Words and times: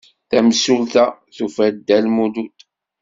Tamsulta 0.29 1.03
tufa-d 1.35 1.75
Dda 1.79 1.97
Lmulud. 2.05 2.57